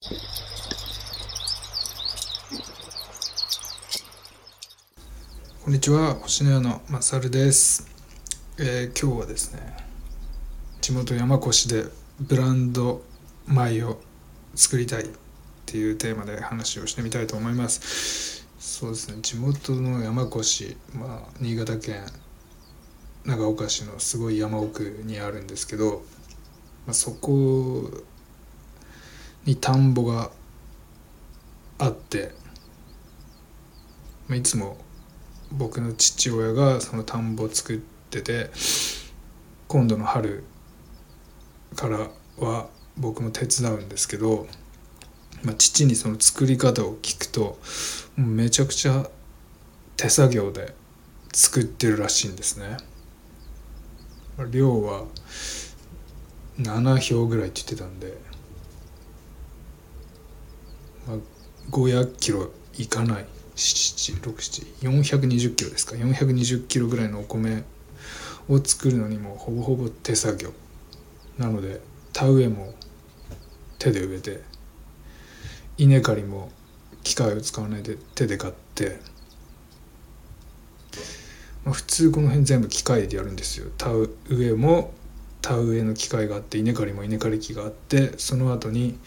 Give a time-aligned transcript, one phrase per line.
[0.00, 0.10] こ
[5.66, 7.90] んにちは星の屋のまさるです、
[8.60, 9.76] えー今日はですね
[10.80, 11.90] 地元山越で
[12.20, 13.02] ブランド
[13.48, 13.98] 米を
[14.54, 15.08] 作りたいっ
[15.66, 18.46] ていうテーマで話をしてみたいと思います。
[18.60, 22.06] そうですね地元の山越まあ新潟県
[23.24, 26.04] 長岡市のすごい山奥にあるんですけど、
[26.86, 27.90] まあ、そこ
[29.44, 30.30] に田んぼが
[31.78, 32.32] あって、
[34.28, 34.76] まあ、いつも
[35.52, 37.78] 僕の父親がその田んぼを作っ
[38.10, 38.50] てて
[39.68, 40.44] 今度の春
[41.76, 44.46] からは僕も手伝うんですけど、
[45.42, 47.58] まあ、父にその作り方を聞くと
[48.16, 49.08] めちゃくちゃ
[49.96, 50.74] 手作業で
[51.32, 52.76] 作ってるらしいんですね。
[54.50, 55.04] 量は
[56.60, 58.16] 7票ぐらいって言ってたんで、
[61.08, 61.16] まあ、
[61.70, 63.26] 500キロいかない。
[63.56, 65.96] 767,420キロですか。
[65.96, 67.64] 420キロぐらいのお米
[68.48, 70.52] を作るのにもほぼほぼ手作業
[71.38, 71.80] なので
[72.12, 72.72] 田植えも
[73.78, 74.42] 手で植えて
[75.76, 76.50] 稲刈りも
[77.02, 79.00] 機械を使わないで手で刈って、
[81.64, 83.70] まあ、普通この辺全部機械でやるんですよ。
[83.76, 84.08] 田植
[84.46, 84.92] えも
[85.42, 88.98] 田植えの機械があって稲刈りも稲刈り機があってその後に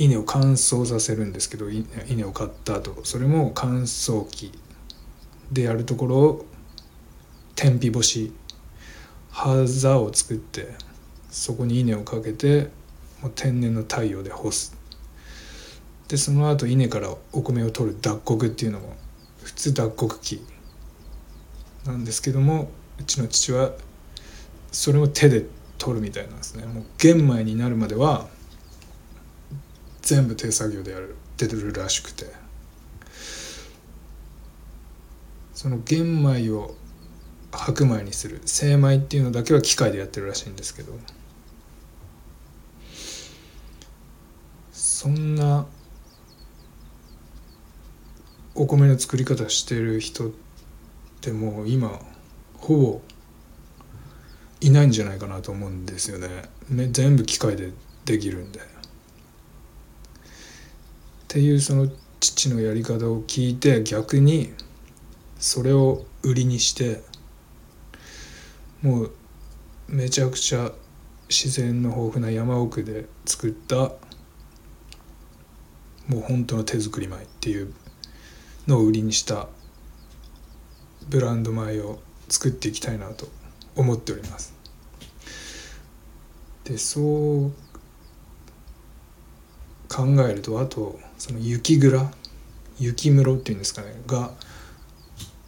[0.00, 4.50] 稲を乾燥させるんですけど稲を刈った後それも乾燥機
[5.52, 6.46] でやるところを
[7.54, 8.32] 天日干し
[9.30, 10.68] 葉座を作って
[11.30, 12.70] そこに稲をかけて
[13.20, 14.74] もう天然の太陽で干す。
[16.08, 18.96] でその後稲からお米を取る脱穀っていうのも
[19.42, 20.44] 普通脱穀機
[21.84, 23.72] なんですけどもうちの父は
[24.72, 25.44] それも手で
[25.76, 26.64] 取るみたいなんですね。
[26.64, 28.28] もう玄米になるまでは
[30.10, 32.26] 全部手作業でやる出てるらしくて。
[35.54, 36.74] その玄米を
[37.52, 40.98] 白米にする精米っていうのだけは機械でやってるらしいんですけど。
[44.72, 45.66] そんな
[48.56, 50.32] お米の作り方してる人っ
[51.20, 52.00] てもう今
[52.56, 53.00] ほぼ
[54.60, 56.50] いないんじゃないかなと思うんですよね。
[56.68, 57.70] ね全部機械で
[58.06, 58.79] できるんで。
[61.30, 64.52] っていうその父のやり方を聞いて逆に
[65.38, 67.02] それを売りにして
[68.82, 69.12] もう
[69.86, 70.72] めちゃくちゃ
[71.28, 73.76] 自然の豊富な山奥で作った
[76.08, 77.72] もう本当の手作り米っていう
[78.66, 79.46] のを売りにした
[81.08, 83.28] ブランド米を作っていきたいなと
[83.76, 84.52] 思っております。
[86.64, 87.69] でそう
[90.00, 92.10] 考えるとあとその雪蔵
[92.78, 94.30] 雪室っていうんですかねが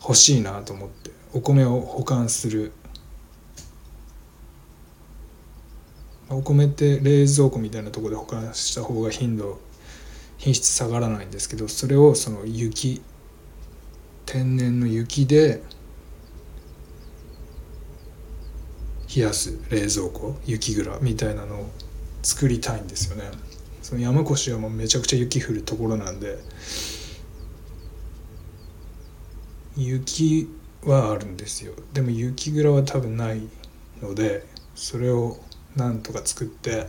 [0.02, 2.72] 欲しいなと思ってお米を保管する
[6.28, 9.58] お米って冷蔵庫みたいなところで保管した方が頻度
[10.36, 13.02] 品質下がらないんですけどそれをその雪
[14.26, 15.62] 天然の雪で
[19.14, 21.70] 冷やす冷蔵庫雪蔵みたいなのを
[22.22, 23.24] 作りたいんですよね。
[23.82, 26.38] その山越はもうめちゃくちゃ雪降るところなんで
[29.76, 30.48] 雪
[30.84, 31.74] はあるんですよ。
[31.92, 33.42] でも雪蔵は多分ない
[34.00, 35.38] のでそれを
[35.76, 36.86] なんとか作って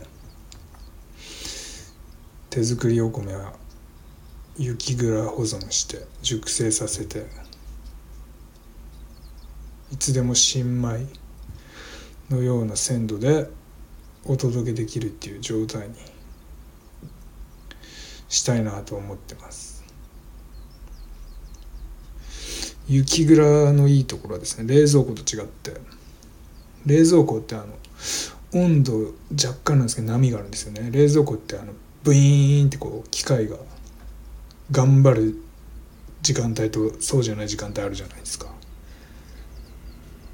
[2.50, 3.52] 手作りお米は
[4.56, 7.26] 雪蔵保存して熟成させて
[9.90, 11.06] いつでも新米
[12.30, 13.48] のような鮮度で
[14.24, 15.94] お届けできるっていう状態に
[18.34, 19.84] したいなと思ってます。
[22.88, 25.72] 雪蔵のいいところはですね冷蔵庫と違って
[26.84, 27.66] 冷蔵庫ってあの
[28.52, 30.90] 温度若干なんですけど波があるんですよね。
[30.90, 31.72] 冷蔵庫ってあの
[32.02, 33.56] ブイーンってこう機械が
[34.70, 35.36] 頑張る
[36.20, 38.48] 時間帯とそうじゃない時間帯あるじゃないですか。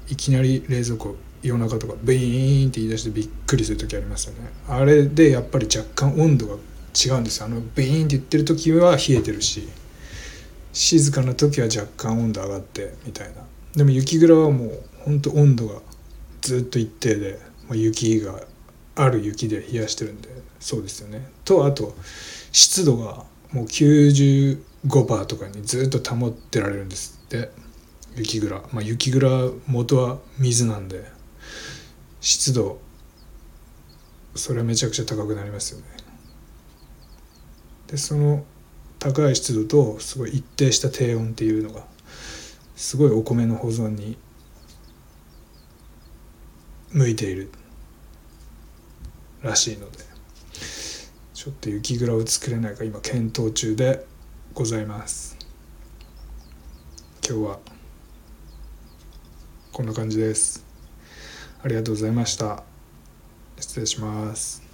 [0.09, 4.51] いきなり冷蔵庫夜中とかブイーンって言い出してびっくりする時ありますよね。
[4.67, 6.57] あれでやっぱり若干温度が
[6.93, 9.67] 違うんですあのビーンって言ってる時は冷えてるし
[10.73, 13.43] 静かな時は若干温度上がってみたいな。
[13.75, 15.81] でも雪蔵はもうほんと温度が
[16.41, 18.41] ずっと一定で、まあ、雪が
[18.95, 20.29] ある雪で冷やしてるんで
[20.59, 21.29] そうですよね。
[21.43, 21.95] とあと
[22.51, 27.49] 湿度がもう95%とかにずっと保ってられるんですって。
[28.15, 29.29] 雪蔵まあ雪蔵
[29.67, 31.05] 元は水なんで
[32.19, 32.79] 湿度
[34.35, 35.85] それはめちゃくちゃ高くなりますよね。
[37.91, 38.45] でその
[38.99, 41.85] 高い湿度とすごい一定した低温っていうのが
[42.75, 44.17] すごいお米の保存に
[46.91, 47.51] 向いている
[49.41, 49.99] らしいので
[51.33, 54.05] ちょっと雪蔵を作れないか今検討中で
[54.53, 55.37] ございます。
[57.27, 57.59] 今日は
[59.71, 60.65] こんな感じです。
[61.63, 62.63] ありがとうございました。
[63.57, 64.70] 失礼します。